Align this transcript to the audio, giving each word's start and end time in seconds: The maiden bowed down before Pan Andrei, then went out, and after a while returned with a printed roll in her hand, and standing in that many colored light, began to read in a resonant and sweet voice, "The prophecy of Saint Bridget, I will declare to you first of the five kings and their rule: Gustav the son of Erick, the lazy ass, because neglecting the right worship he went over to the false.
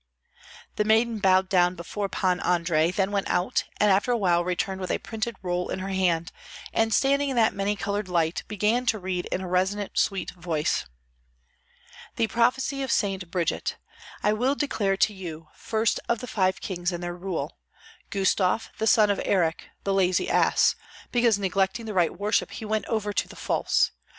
The 0.77 0.83
maiden 0.83 1.19
bowed 1.19 1.47
down 1.47 1.75
before 1.75 2.09
Pan 2.09 2.39
Andrei, 2.39 2.89
then 2.89 3.11
went 3.11 3.29
out, 3.29 3.65
and 3.79 3.91
after 3.91 4.11
a 4.11 4.17
while 4.17 4.43
returned 4.43 4.81
with 4.81 4.89
a 4.89 4.97
printed 4.97 5.35
roll 5.43 5.69
in 5.69 5.77
her 5.77 5.89
hand, 5.89 6.31
and 6.73 6.91
standing 6.91 7.29
in 7.29 7.35
that 7.35 7.53
many 7.53 7.75
colored 7.75 8.09
light, 8.09 8.41
began 8.47 8.87
to 8.87 8.97
read 8.97 9.27
in 9.27 9.41
a 9.41 9.47
resonant 9.47 9.91
and 9.91 9.97
sweet 9.99 10.31
voice, 10.31 10.87
"The 12.15 12.25
prophecy 12.25 12.81
of 12.81 12.91
Saint 12.91 13.29
Bridget, 13.29 13.77
I 14.23 14.33
will 14.33 14.55
declare 14.55 14.97
to 14.97 15.13
you 15.13 15.49
first 15.53 15.99
of 16.09 16.17
the 16.17 16.25
five 16.25 16.61
kings 16.61 16.91
and 16.91 17.03
their 17.03 17.13
rule: 17.15 17.59
Gustav 18.09 18.71
the 18.79 18.87
son 18.87 19.11
of 19.11 19.21
Erick, 19.23 19.69
the 19.83 19.93
lazy 19.93 20.27
ass, 20.31 20.73
because 21.11 21.37
neglecting 21.37 21.85
the 21.85 21.93
right 21.93 22.17
worship 22.17 22.49
he 22.53 22.65
went 22.65 22.87
over 22.87 23.13
to 23.13 23.27
the 23.27 23.35
false. 23.35 23.91